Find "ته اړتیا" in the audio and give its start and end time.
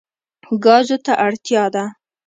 1.05-1.63